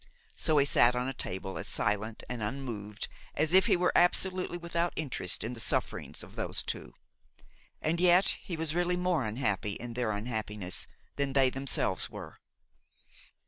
[0.35, 4.57] So he sat on a table, as silent and unmoved as if he were absolutely
[4.57, 6.95] without interest in the sufferings of those two,
[7.83, 10.87] and yet he was really more unhappy in their unhappiness
[11.17, 12.39] than they themselves were.